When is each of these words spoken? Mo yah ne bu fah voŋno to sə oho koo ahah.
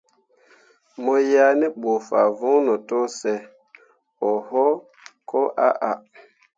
Mo 1.03 1.13
yah 1.31 1.51
ne 1.59 1.67
bu 1.79 1.91
fah 2.07 2.29
voŋno 2.39 2.73
to 2.87 2.97
sə 3.19 3.33
oho 4.29 4.65
koo 5.29 5.45
ahah. 5.67 5.97